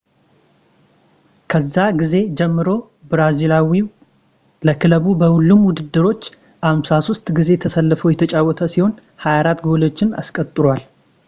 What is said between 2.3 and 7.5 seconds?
ጀምሮ ብራዚሊያዊው ለክለቡ በሁሉም ውድድሮች 53 ጊዜ